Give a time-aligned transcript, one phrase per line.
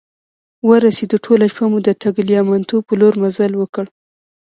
[0.69, 3.85] ورسیدو، ټوله شپه مو د ټګلیامنتو په لور مزل وکړ.